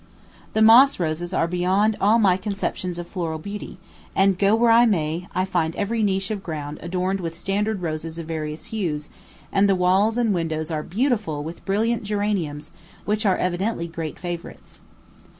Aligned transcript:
The 0.53 0.63
moss 0.63 0.99
roses 0.99 1.31
are 1.31 1.45
beyond 1.45 1.95
all 2.01 2.17
my 2.17 2.35
conceptions 2.35 2.97
of 2.97 3.05
floral 3.07 3.37
beauty; 3.37 3.77
and, 4.15 4.35
go 4.35 4.55
where 4.55 4.71
I 4.71 4.87
may, 4.87 5.27
I 5.35 5.45
find 5.45 5.75
every 5.75 6.01
niche 6.01 6.31
of 6.31 6.41
ground 6.41 6.79
adorned 6.81 7.19
with 7.19 7.37
standard 7.37 7.83
roses 7.83 8.17
of 8.17 8.25
various 8.25 8.65
hues, 8.73 9.09
and 9.51 9.69
the 9.69 9.75
walls 9.75 10.17
and 10.17 10.33
windows 10.33 10.71
are 10.71 10.81
beautified 10.81 11.45
with 11.45 11.63
brilliant 11.65 12.01
geraniums, 12.01 12.71
which 13.05 13.27
are 13.27 13.37
evidently 13.37 13.85
great 13.85 14.17
favorites. 14.17 14.79